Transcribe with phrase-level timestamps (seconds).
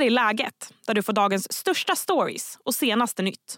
[0.00, 3.56] här är läget, där du får dagens största stories och senaste nytt.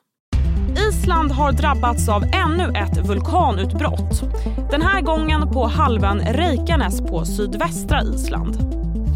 [0.88, 4.22] Island har drabbats av ännu ett vulkanutbrott.
[4.70, 8.56] Den här gången på halvön Reykjanes på sydvästra Island.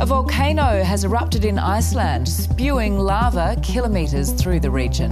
[0.03, 5.11] A volcano has erupted in Iceland, spewing lava kilometers through the region.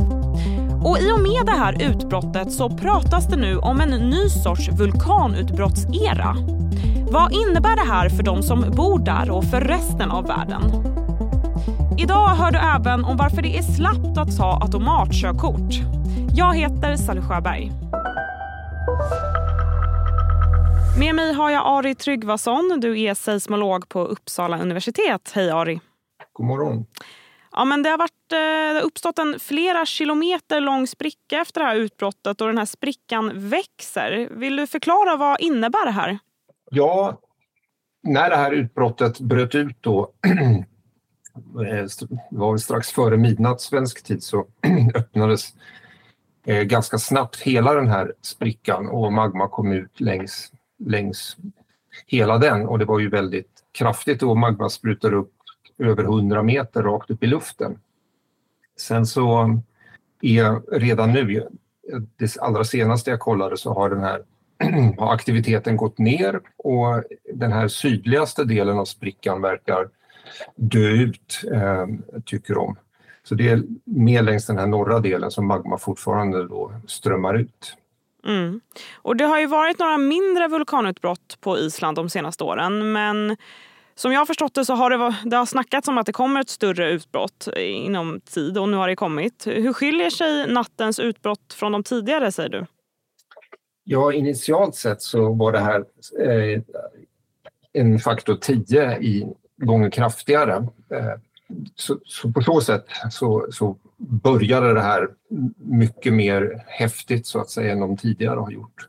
[0.84, 4.68] Och I och med det här utbrottet så pratas det nu om en ny sorts
[4.68, 6.36] vulkanutbrottsera.
[7.10, 10.94] Vad innebär det här för de som bor där och för resten av världen?
[11.98, 15.72] Idag hör du även om varför det är slappt att ta automatkörkort.
[16.34, 17.70] Jag heter Sally Sjöberg.
[20.98, 22.78] Med mig har jag Ari Tryggvason.
[22.80, 25.32] Du är seismolog på Uppsala universitet.
[25.34, 25.80] Hej Ari.
[26.32, 26.86] God morgon.
[27.52, 31.60] Ja, men det har varit, eh, det har uppstått en flera kilometer lång spricka efter
[31.60, 34.28] det här utbrottet och den här sprickan växer.
[34.30, 36.18] Vill du förklara vad innebär det här?
[36.70, 37.20] Ja,
[38.02, 40.10] när det här utbrottet bröt ut då
[41.36, 41.86] Eh,
[42.30, 44.46] det var väl strax före midnatt svensk tid så
[44.94, 45.54] öppnades
[46.46, 51.36] eh, ganska snabbt hela den här sprickan och magma kom ut längs, längs
[52.06, 55.32] hela den och det var ju väldigt kraftigt och magma sprutade upp
[55.78, 57.78] över 100 meter rakt upp i luften.
[58.76, 59.58] Sen så
[60.20, 61.48] är redan nu,
[62.16, 64.22] det allra senaste jag kollade så har den här
[64.98, 67.02] har aktiviteten gått ner och
[67.34, 69.88] den här sydligaste delen av sprickan verkar
[70.56, 71.86] dö ut, eh,
[72.24, 72.76] tycker de.
[73.28, 77.76] Så det är mer längs den här norra delen som magma fortfarande då strömmar ut.
[78.26, 78.60] Mm.
[78.94, 83.36] Och Det har ju varit några mindre vulkanutbrott på Island de senaste åren men
[83.94, 86.40] som jag har förstått det så har det, det har snackats om att det kommer
[86.40, 89.46] ett större utbrott inom tid och nu har det kommit.
[89.46, 92.66] Hur skiljer sig nattens utbrott från de tidigare säger du?
[93.84, 95.84] Ja, initialt sett så var det här
[96.20, 96.62] eh,
[97.72, 99.26] en faktor 10 i
[99.64, 100.66] gånger kraftigare.
[100.90, 101.14] Eh,
[101.74, 105.08] så, så, på så sätt så, så började det här
[105.56, 108.88] mycket mer häftigt så att säga än de tidigare har gjort.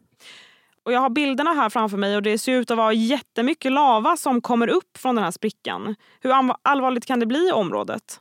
[0.83, 4.17] Och jag har bilderna här framför mig och det ser ut att vara jättemycket lava
[4.17, 5.95] som kommer upp från den här sprickan.
[6.21, 6.31] Hur
[6.61, 8.19] allvarligt kan det bli i området?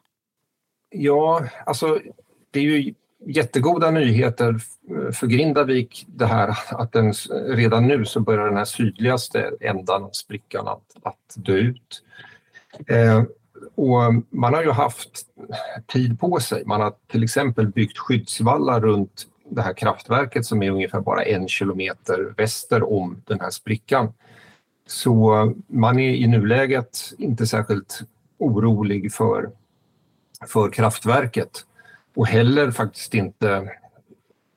[0.90, 1.98] Ja, alltså
[2.50, 2.94] det är ju
[3.26, 4.60] jättegoda nyheter
[5.12, 7.12] för Grindavik det här att den,
[7.46, 12.02] redan nu så börjar den här sydligaste ändan av sprickan att, att dö ut.
[12.86, 13.22] Eh,
[13.74, 15.26] och man har ju haft
[15.86, 16.62] tid på sig.
[16.66, 21.48] Man har till exempel byggt skyddsvallar runt det här kraftverket som är ungefär bara en
[21.48, 24.12] kilometer väster om den här sprickan.
[24.86, 28.00] Så man är i nuläget inte särskilt
[28.38, 29.50] orolig för,
[30.46, 31.66] för kraftverket
[32.14, 33.70] och heller faktiskt inte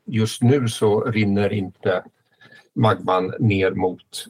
[0.05, 2.03] just nu så rinner inte
[2.73, 4.27] magman ner mot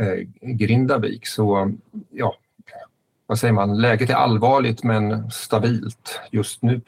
[0.00, 1.26] eh, Grindavik.
[1.26, 1.72] Så
[2.10, 2.34] ja,
[3.28, 6.80] vad säger man, läget är allvarligt men stabilt just nu.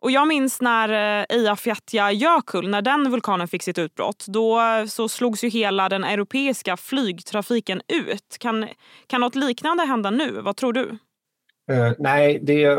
[0.00, 0.88] Och jag minns när
[1.20, 6.76] eh, Eyjafjallajökull, när den vulkanen fick sitt utbrott, då så slogs ju hela den europeiska
[6.76, 8.36] flygtrafiken ut.
[8.40, 8.66] Kan,
[9.06, 10.40] kan något liknande hända nu?
[10.40, 10.98] Vad tror du?
[11.72, 12.78] Uh, nej, det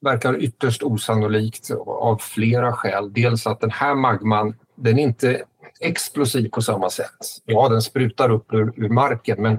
[0.00, 3.12] verkar ytterst osannolikt av flera skäl.
[3.12, 5.42] Dels att den här magman, den är inte
[5.80, 7.26] explosiv på samma sätt.
[7.44, 9.58] Ja, den sprutar upp ur, ur marken men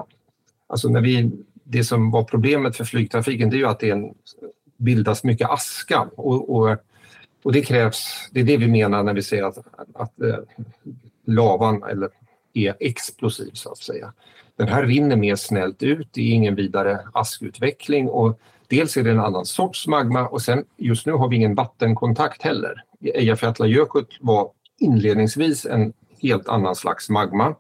[0.67, 1.31] alltså när vi,
[1.73, 4.13] det som var problemet för flygtrafiken det är ju att det en,
[4.78, 6.78] bildas mycket aska och, och,
[7.44, 9.57] och, det krävs, det är det vi menar när vi säger att,
[9.94, 10.35] att äh,
[11.25, 12.09] lavan eller
[12.53, 14.13] är explosiv så att säga.
[14.56, 19.12] Den här rinner mer snällt ut, det är ingen vidare askutveckling och Dels är det
[19.12, 22.83] en annan sorts magma och sen just nu har vi ingen vattenkontakt heller.
[23.01, 27.56] Eyjafjallajökull var inledningsvis en helt annan slags magma.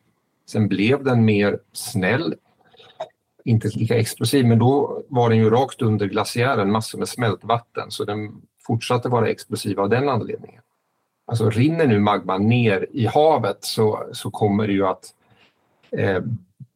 [0.49, 2.35] Sen blev den mer snäll,
[3.45, 8.05] inte lika explosiv, men då var den ju rakt under glaciären, massor med smältvatten, så
[8.05, 10.61] den fortsatte vara explosiv av den anledningen.
[11.25, 15.05] Alltså rinner nu magman ner i havet så, så kommer det ju att
[15.97, 16.23] eh,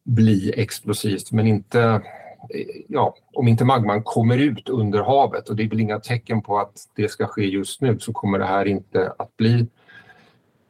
[0.04, 5.62] bli explosivt, men inte eh, ja, om inte magman kommer ut under havet och det
[5.62, 8.64] är väl inga tecken på att det ska ske just nu så kommer det här
[8.64, 9.66] inte att bli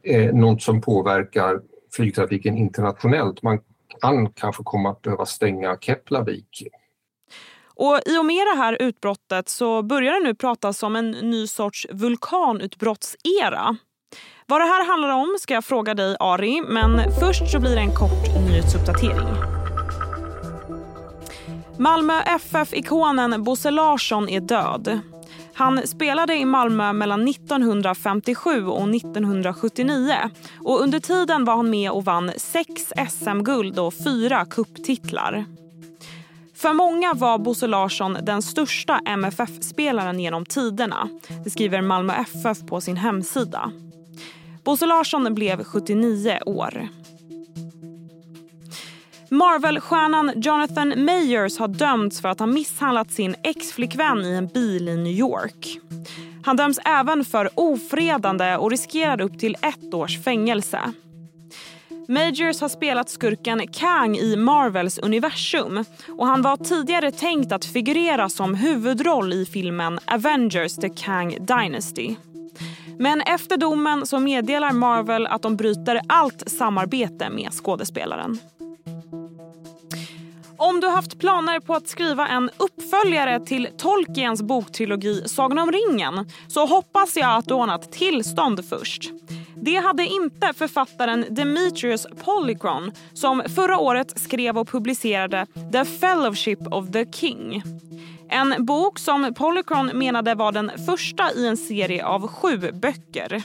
[0.03, 3.43] eh, något som påverkar flygtrafiken internationellt.
[3.43, 3.59] Man
[4.01, 6.63] kan kanske kommer att behöva stänga Keplavik.
[7.75, 11.47] Och I och med det här utbrottet så börjar det nu pratas om en ny
[11.47, 13.77] sorts vulkanutbrottsera.
[14.45, 17.81] Vad det här handlar om ska jag fråga dig Ari, men först så blir det
[17.81, 19.27] en kort nyhetsuppdatering.
[21.77, 24.99] Malmö FF-ikonen Bosse Larsson är död.
[25.59, 30.13] Han spelade i Malmö mellan 1957 och 1979
[30.59, 35.45] och under tiden var han med och vann sex SM-guld och fyra kupptitlar.
[36.55, 41.09] För många var Bosse Larsson den största MFF-spelaren genom tiderna.
[41.43, 43.71] Det skriver Malmö FF på sin hemsida.
[44.63, 46.89] Bosse Larsson blev 79 år.
[49.31, 54.97] Marvel-stjärnan Jonathan Mayers har dömts för att ha misshandlat sin ex-flickvän i en bil i
[54.97, 55.79] New York.
[56.45, 60.79] Han döms även för ofredande och riskerar upp till ett års fängelse.
[62.07, 65.85] Majors har spelat skurken Kang i Marvels universum
[66.17, 72.15] och han var tidigare tänkt att figurera som huvudroll i filmen Avengers The Kang Dynasty.
[72.99, 78.39] Men efter domen så meddelar Marvel att de bryter allt samarbete med skådespelaren.
[80.59, 85.71] Om du har haft planer på att skriva en uppföljare till Tolkiens boktrilogi Sagan om
[85.71, 89.11] ringen så hoppas jag att du ordnat tillstånd först.
[89.55, 96.91] Det hade inte författaren Demetrius Polychron som förra året skrev och publicerade The Fellowship of
[96.91, 97.63] the King.
[98.29, 103.43] En bok som Polychron menade var den första i en serie av sju böcker.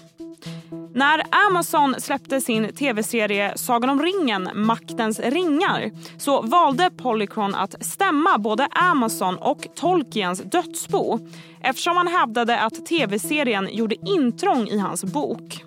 [0.94, 8.38] När Amazon släppte sin tv-serie Sagan om ringen, Maktens ringar så valde Polychron att stämma
[8.38, 11.18] både Amazon och Tolkiens dödsbo
[11.60, 15.64] eftersom han hävdade att tv-serien gjorde intrång i hans bok.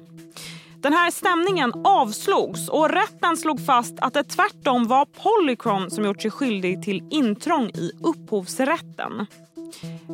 [0.81, 6.21] Den här stämningen avslogs och rätten slog fast att det tvärtom var Polychron som gjort
[6.21, 9.27] sig skyldig till intrång i upphovsrätten.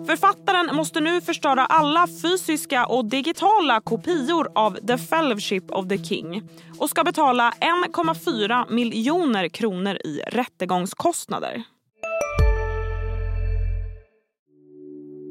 [0.06, 6.44] Författaren måste nu förstöra alla fysiska och digitala kopior av The Fellowship of the King
[6.78, 7.54] och ska betala
[7.96, 11.64] 1,4 miljoner kronor i rättegångskostnader.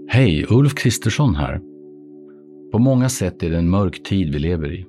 [0.09, 1.61] Hej, Ulf Kristersson här.
[2.73, 4.87] På många sätt är det en mörk tid vi lever i.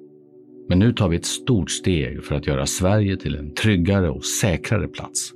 [0.70, 4.26] Men nu tar vi ett stort steg för att göra Sverige till en tryggare och
[4.26, 5.32] säkrare plats.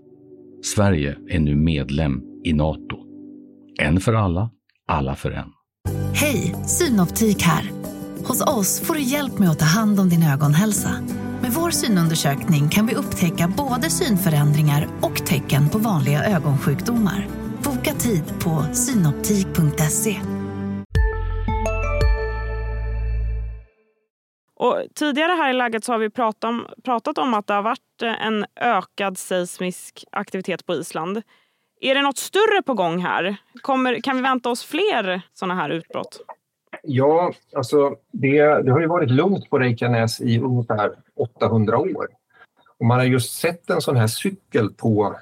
[0.63, 3.06] Sverige är nu medlem i Nato.
[3.79, 4.49] En för alla,
[4.87, 5.53] alla för en.
[6.13, 7.71] Hej, Synoptik här.
[8.27, 10.89] Hos oss får du hjälp med att ta hand om din ögonhälsa.
[11.41, 17.27] Med vår synundersökning kan vi upptäcka både synförändringar och tecken på vanliga ögonsjukdomar.
[17.63, 20.21] Boka tid på synoptik.se.
[24.59, 27.61] Och tidigare här i läget så har vi pratat om, pratat om att det har
[27.61, 31.21] varit en ökad seismisk aktivitet på Island.
[31.81, 33.37] Är det något större på gång här?
[33.61, 36.21] Kommer, kan vi vänta oss fler sådana här utbrott?
[36.83, 42.07] Ja, alltså det, det har ju varit lugnt på Reykjanes i ungefär 800 år.
[42.79, 45.15] Och man har just sett en sån här cykel på,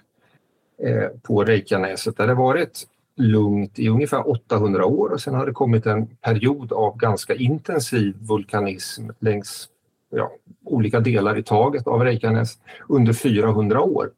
[0.84, 2.88] eh, på Reykjaneset där det varit
[3.18, 8.16] lugnt i ungefär 800 år och sen har det kommit en period av ganska intensiv
[8.20, 9.70] vulkanism längs
[10.10, 10.32] ja,
[10.66, 12.58] olika delar i taget av Reykjanes
[12.90, 14.10] under 400 år.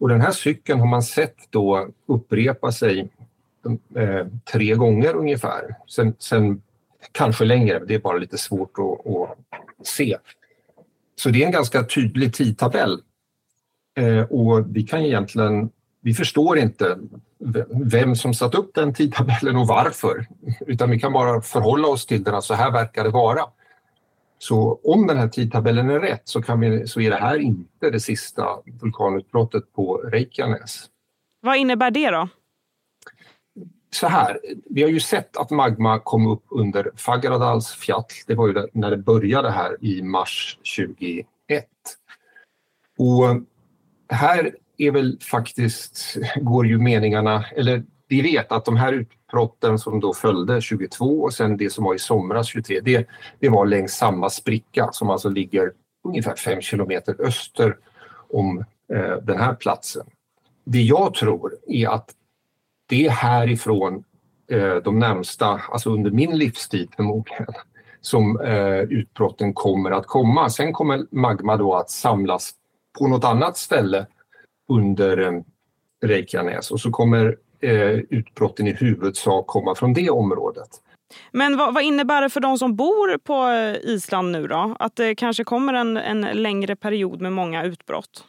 [0.00, 3.08] Och den här cykeln har man sett då upprepa sig
[3.96, 5.74] eh, tre gånger ungefär.
[5.88, 6.62] Sen, sen,
[7.12, 10.16] kanske längre, det är bara lite svårt att, att se.
[11.16, 13.00] Så det är en ganska tydlig tidtabell.
[13.96, 15.70] Eh, och vi kan egentligen,
[16.00, 16.98] vi förstår inte
[17.70, 20.26] vem som satt upp den tidtabellen och varför.
[20.66, 23.42] Utan vi kan bara förhålla oss till den, att så här verkar det vara.
[24.42, 27.90] Så om den här tidtabellen är rätt så, kan vi, så är det här inte
[27.90, 30.84] det sista vulkanutbrottet på Reykjanes.
[31.40, 32.28] Vad innebär det då?
[33.90, 34.40] Så här,
[34.70, 38.04] vi har ju sett att magma kom upp under Fagradals fjall.
[38.26, 41.26] Det var ju när det började här i mars 2021.
[42.98, 43.24] Och
[44.08, 50.00] här är väl faktiskt, går ju meningarna, eller vi vet att de här utbrotten som
[50.00, 53.06] då följde 22 och sen det som var i somras 23, det,
[53.38, 55.72] det var längs samma spricka som alltså ligger
[56.04, 57.76] ungefär 5 kilometer öster
[58.30, 58.58] om
[58.92, 60.06] eh, den här platsen.
[60.64, 62.10] Det jag tror är att
[62.88, 64.04] det är härifrån
[64.50, 67.46] eh, de närmsta, alltså under min livstid förmodligen,
[68.00, 70.50] som eh, utbrotten kommer att komma.
[70.50, 72.52] Sen kommer magma då att samlas
[72.98, 74.06] på något annat ställe
[74.68, 75.42] under eh,
[76.02, 80.68] Reykjanes och så kommer eh, utbrotten i huvudsak komma från det området.
[81.32, 84.76] Men vad, vad, innebär det för de som bor på eh, Island nu då?
[84.78, 88.24] Att det kanske kommer en, en längre period med många utbrott?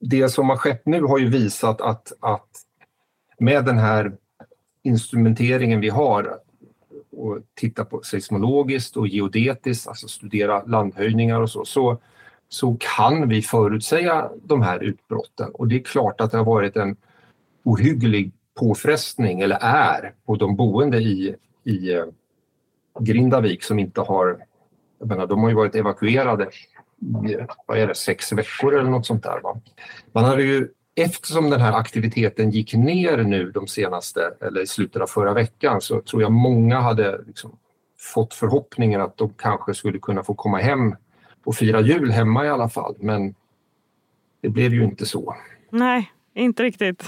[0.00, 2.48] Det som har skett nu har ju visat att, att
[3.38, 4.12] med den här
[4.82, 6.38] instrumenteringen vi har
[7.16, 11.98] och titta på seismologiskt och geodetiskt, alltså studera landhöjningar och så, så,
[12.48, 15.50] så kan vi förutsäga de här utbrotten.
[15.50, 16.96] Och det är klart att det har varit en
[17.64, 22.04] ohygglig påfrestning, eller är, på de boende i, i eh,
[23.00, 24.44] Grindavik som inte har...
[24.98, 27.36] Jag menar, de har ju varit evakuerade i
[27.66, 29.40] vad är det, sex veckor eller något sånt där.
[29.40, 29.60] Va?
[30.12, 35.02] Man hade ju eftersom den här aktiviteten gick ner nu de senaste, eller i slutet
[35.02, 37.58] av förra veckan, så tror jag många hade liksom
[38.14, 40.96] fått förhoppningen att de kanske skulle kunna få komma hem
[41.44, 42.94] och fira jul hemma i alla fall.
[42.98, 43.34] Men
[44.40, 45.36] det blev ju inte så.
[45.70, 47.04] Nej, inte riktigt.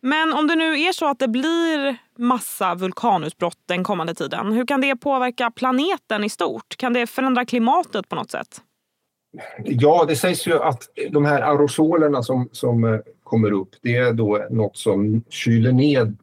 [0.00, 4.66] Men om det nu är så att det blir massa vulkanutbrott den kommande tiden, hur
[4.66, 6.76] kan det påverka planeten i stort?
[6.76, 8.60] Kan det förändra klimatet på något sätt?
[9.64, 14.12] Ja, det sägs ju att de här aerosolerna som, som eh, kommer upp, det är
[14.12, 16.16] då något som kyler ned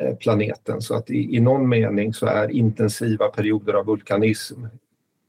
[0.00, 0.82] eh, planeten.
[0.82, 4.64] Så att i, i någon mening så är intensiva perioder av vulkanism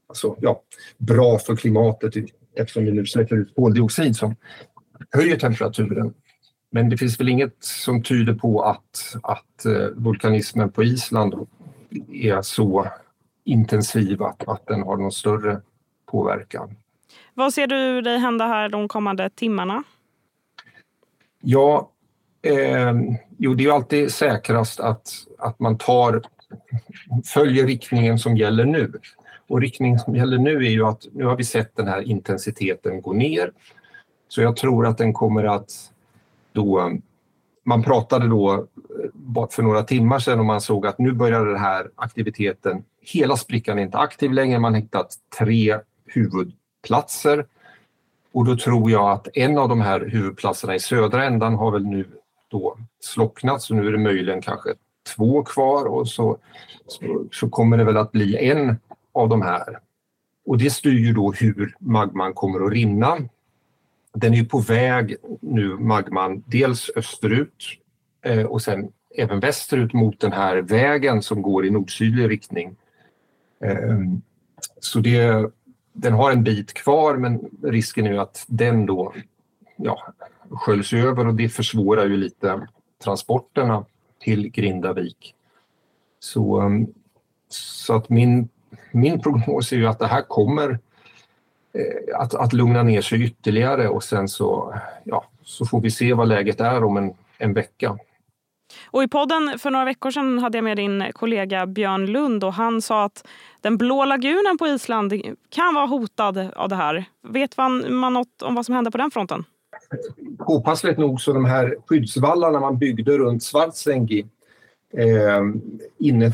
[0.08, 0.62] alltså, ja,
[0.98, 2.14] bra för klimatet
[2.56, 4.36] eftersom vi nu släpper ut koldioxid som
[5.10, 6.14] höjer temperaturen.
[6.70, 11.34] Men det finns väl inget som tyder på att, att eh, vulkanismen på Island
[12.12, 12.88] är så
[13.44, 15.60] intensiv att, att den har någon större
[16.06, 16.76] påverkan.
[17.34, 19.82] Vad ser du dig hända här de kommande timmarna?
[21.40, 21.90] Ja,
[22.42, 22.94] eh,
[23.38, 26.22] jo, det är alltid säkrast att, att man tar,
[27.24, 28.92] följer riktningen som gäller nu.
[29.48, 33.02] Och riktningen som gäller nu är ju att nu har vi sett den här intensiteten
[33.02, 33.52] gå ner.
[34.28, 35.70] Så jag tror att den kommer att
[36.52, 36.98] då
[37.68, 38.54] man pratade då
[39.36, 43.36] eh, för några timmar sedan och man såg att nu börjar den här aktiviteten, hela
[43.36, 47.46] sprickan är inte aktiv längre, man har hittat tre huvudplatser.
[48.32, 51.84] Och då tror jag att en av de här huvudplatserna i södra ändan har väl
[51.84, 52.04] nu
[52.48, 54.74] då slocknat så nu är det möjligen kanske
[55.16, 56.38] två kvar och så,
[56.86, 58.76] så, så kommer det väl att bli en
[59.12, 59.78] av de här.
[60.46, 63.18] Och det styr ju då hur magman kommer att rinna.
[64.14, 67.64] Den är på väg nu, magman, dels österut
[68.22, 72.76] eh, och sen även västerut mot den här vägen som går i nordsydlig riktning.
[73.60, 73.98] Eh,
[74.80, 75.50] så det,
[75.92, 79.14] den har en bit kvar men risken är ju att den då
[79.76, 80.12] ja,
[80.50, 82.66] sköljs över och det försvårar ju lite
[83.04, 83.84] transporterna
[84.18, 85.34] till Grindavik.
[86.20, 86.70] Så, eh,
[87.48, 88.48] så att min
[88.92, 90.78] min prognos är ju att det här kommer
[92.14, 96.28] att, att lugna ner sig ytterligare och sen så, ja, så får vi se vad
[96.28, 97.98] läget är om en, en vecka.
[98.90, 102.52] Och I podden för några veckor sedan hade jag med din kollega Björn Lund och
[102.52, 103.26] han sa att
[103.60, 105.12] den blå lagunen på Island
[105.48, 107.04] kan vara hotad av det här.
[107.28, 109.44] Vet man, man något om vad som hände på den fronten?
[110.38, 114.26] Påpassligt nog så de här skyddsvallarna man byggde runt Svartsengi
[114.92, 115.42] eh,
[115.98, 116.32] inne,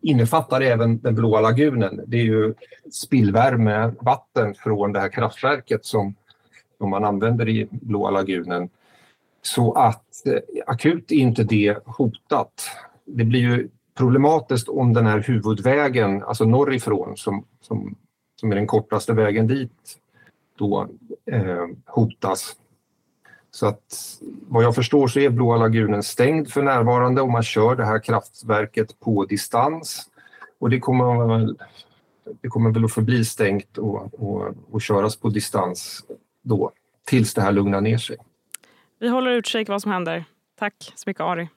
[0.00, 2.00] innefattar även den blåa lagunen.
[2.06, 2.54] Det är ju
[2.92, 6.14] spillvärme, vatten från det här kraftverket som,
[6.78, 8.68] som man använder i blåa lagunen.
[9.42, 12.52] Så att eh, akut är inte det hotat.
[13.04, 17.96] Det blir ju problematiskt om den här huvudvägen, alltså norrifrån som, som,
[18.36, 19.98] som är den kortaste vägen dit,
[20.58, 20.88] då
[21.26, 22.56] eh, hotas.
[23.50, 27.76] Så att vad jag förstår så är Blåa lagunen stängd för närvarande och man kör
[27.76, 30.10] det här kraftverket på distans.
[30.60, 31.58] Och det kommer väl,
[32.40, 36.04] det kommer väl att förbli stängt och, och, och köras på distans
[36.42, 36.72] då
[37.06, 38.16] tills det här lugnar ner sig.
[39.00, 40.24] Vi håller utkik vad som händer.
[40.58, 41.48] Tack så mycket Ari.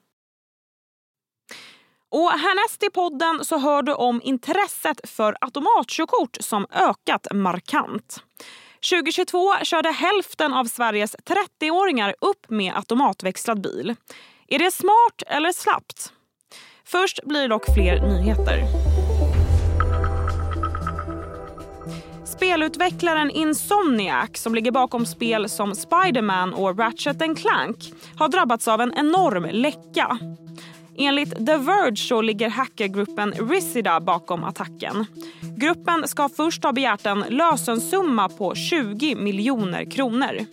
[2.10, 8.24] Och härnäst i podden så hör du om intresset för automatkörkort som ökat markant.
[8.90, 13.96] 2022 körde hälften av Sveriges 30-åringar upp med automatväxlad bil.
[14.48, 16.14] Är det smart eller slappt?
[16.86, 18.64] Först blir det dock fler nyheter.
[22.26, 28.94] Spelutvecklaren Insomniac som ligger bakom spel som Spiderman och Ratchet Clank har drabbats av en
[28.94, 30.20] enorm läcka.
[31.02, 35.06] Enligt The Verge så ligger hackergruppen Risida bakom attacken.
[35.58, 40.46] Gruppen ska först ha begärt en lösensumma på 20 miljoner kronor.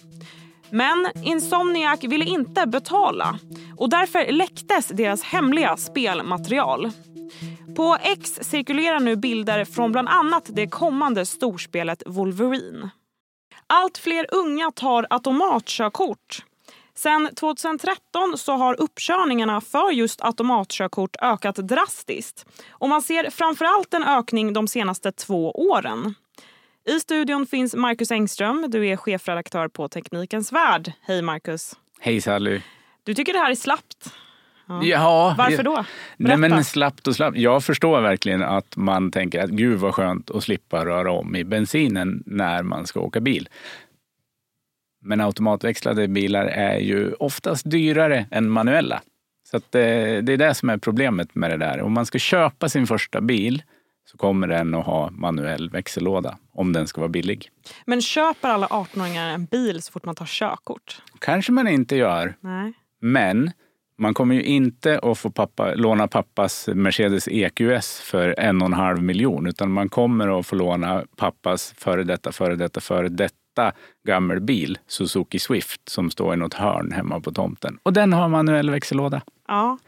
[0.70, 3.38] Men Insomniac ville inte betala
[3.76, 6.90] och därför läcktes deras hemliga spelmaterial.
[7.76, 12.90] På X cirkulerar nu bilder från bland annat det kommande storspelet Wolverine.
[13.66, 16.44] Allt fler unga tar automatkörkort
[16.98, 22.46] Sen 2013 så har uppkörningarna för just automatkörkort ökat drastiskt.
[22.70, 26.14] Och man ser framförallt en ökning de senaste två åren.
[26.88, 28.64] I studion finns Marcus Engström.
[28.68, 30.92] Du är chefredaktör på Teknikens Värld.
[31.02, 31.76] Hej Marcus.
[32.00, 32.60] Hej Sally.
[33.04, 34.12] Du tycker det här är slappt?
[34.66, 34.84] Ja.
[34.84, 35.74] ja Varför då?
[36.16, 36.36] Berätta.
[36.36, 37.36] Nej men slappt och slappt.
[37.36, 41.44] Jag förstår verkligen att man tänker att gud vad skönt att slippa röra om i
[41.44, 43.48] bensinen när man ska åka bil.
[45.00, 49.02] Men automatväxlade bilar är ju oftast dyrare än manuella.
[49.50, 51.80] Så det, det, är det som är problemet med det där.
[51.82, 53.62] Om man ska köpa sin första bil
[54.10, 57.50] så kommer den att ha manuell växellåda om den ska vara billig.
[57.86, 61.02] Men köper alla 18-åringar en bil så fort man tar körkort?
[61.18, 62.72] Kanske man inte gör, Nej.
[63.00, 63.50] men
[63.98, 68.72] man kommer ju inte att få pappa, låna pappas Mercedes EQS för en och en
[68.72, 73.34] halv miljon utan man kommer att få låna pappas före detta, före detta, före detta
[74.06, 77.78] gammelbil Suzuki Swift som står i något hörn hemma på tomten.
[77.82, 79.22] Och den har manuell växellåda.
[79.48, 79.78] Ja.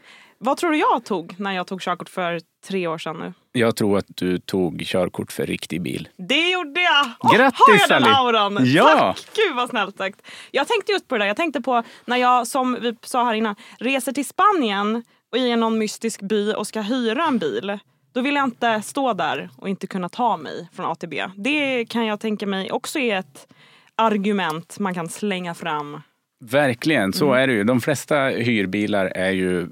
[0.43, 3.33] Vad tror du jag tog när jag tog körkort för tre år sedan nu?
[3.51, 6.09] Jag tror att du tog körkort för riktig bil.
[6.17, 7.09] Det gjorde jag!
[7.19, 8.15] Åh, Grattis, har jag den Sally!
[8.15, 8.57] auran?
[8.65, 9.15] Ja!
[9.17, 9.35] Tack!
[9.35, 10.21] Gud vad snällt sagt.
[10.51, 11.27] Jag tänkte just på det där.
[11.27, 15.55] Jag tänkte på när jag, som vi sa här innan, reser till Spanien och i
[15.55, 17.79] någon mystisk by och ska hyra en bil.
[18.13, 21.25] Då vill jag inte stå där och inte kunna ta mig från A till B.
[21.35, 23.47] Det kan jag tänka mig också är ett
[23.95, 26.01] argument man kan slänga fram.
[26.43, 27.63] Verkligen, så är det ju.
[27.63, 29.67] De flesta hyrbilar är ju...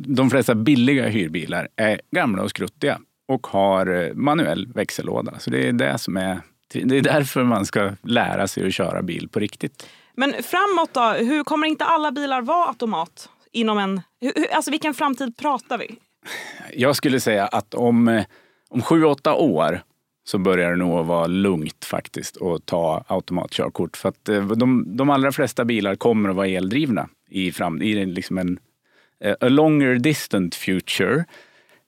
[0.00, 5.38] De flesta billiga hyrbilar är gamla och skruttiga och har manuell växellåda.
[5.38, 6.40] Så det är det som är...
[6.72, 9.86] Det är därför man ska lära sig att köra bil på riktigt.
[10.14, 11.24] Men framåt då?
[11.24, 13.28] Hur kommer inte alla bilar vara automat?
[13.52, 14.00] Inom en...
[14.52, 15.96] Alltså vilken framtid pratar vi?
[16.72, 18.24] Jag skulle säga att om, eh,
[18.70, 19.80] om sju, åtta år
[20.24, 23.96] så börjar det nog vara lugnt faktiskt att ta automatkörkort.
[23.96, 27.98] För att eh, de, de allra flesta bilar kommer att vara eldrivna i, fram, i
[28.02, 28.58] en- liksom en
[29.24, 31.24] eh, a longer distant future.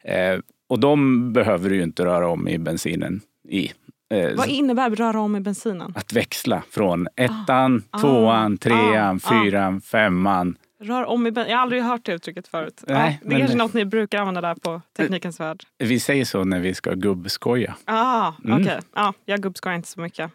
[0.05, 0.39] Eh,
[0.69, 3.73] och de behöver du ju inte röra om i bensinen i.
[4.15, 5.93] Eh, Vad innebär röra om i bensinen?
[5.97, 9.31] att växla från ettan, Ah, tvåan, ah, trean, ah.
[9.45, 10.57] fyran, femman.
[10.81, 12.85] Rör om i ben- Jag har aldrig hört det uttrycket förut.
[12.87, 15.63] Nej, ja, det är kanske något ni brukar använda där på Teknikens Värld.
[15.79, 17.75] Vi säger så när vi ska gubbskoja.
[17.85, 18.61] Ah, Mm.
[18.63, 18.79] okej.
[18.95, 20.31] Ja, jag gubbskojar inte så mycket.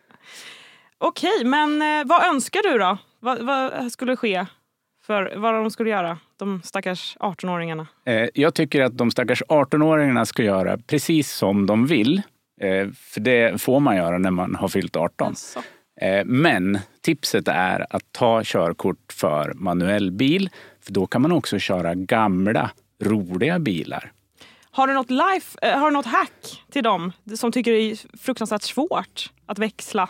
[0.97, 2.97] Okej, men eh, vad önskar du då?
[3.19, 4.45] Vad, vad skulle ske?
[5.03, 7.87] För vad de skulle göra, de stackars 18-åringarna?
[8.05, 12.21] Eh, Jag tycker att de stackars 18-åringarna ska göra precis som de vill.
[12.61, 15.27] Eh, För det får man göra när man har fyllt 18.
[15.27, 15.59] Alltså.
[16.01, 20.49] Eh, Men tipset är att ta körkort för manuell bil.
[20.81, 22.71] För då kan man också köra gamla,
[23.03, 24.11] roliga bilar.
[24.71, 28.17] Har du något life, eh, har du något hack till dem som tycker det är
[28.17, 30.09] fruktansvärt svårt att växla?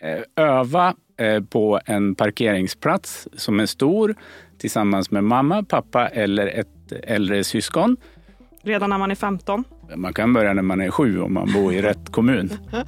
[0.00, 0.94] Eh, Öva
[1.50, 4.14] på en parkeringsplats som är stor
[4.58, 7.96] tillsammans med mamma, pappa eller ett äldre syskon.
[8.62, 9.64] Redan när man är 15?
[9.96, 12.50] Man kan börja när man är sju om man bor i rätt kommun.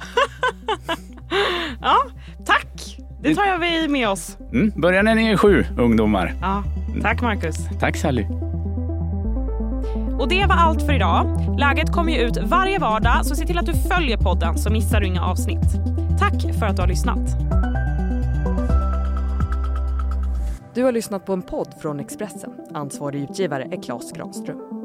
[1.81, 2.05] Ja!
[3.21, 4.37] Det tar jag vi med oss.
[4.53, 6.33] Mm, börja när ni är sju, ungdomar.
[6.41, 6.63] Ja,
[7.01, 7.57] tack Marcus.
[7.79, 8.25] Tack Sally.
[10.19, 11.55] Och det var allt för idag.
[11.59, 14.99] Läget kommer ju ut varje vardag så se till att du följer podden så missar
[14.99, 15.71] du inga avsnitt.
[16.19, 17.19] Tack för att du har lyssnat.
[20.73, 22.51] Du har lyssnat på en podd från Expressen.
[22.73, 24.80] Ansvarig utgivare är Klas Granström.